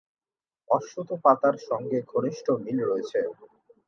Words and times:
অশ্বত্থ 0.69 1.11
পাতার 1.23 1.55
সঙ্গে 1.69 1.97
ঘনিষ্ঠ 2.11 2.45
মিল 2.63 2.79
রয়েছে। 2.83 3.19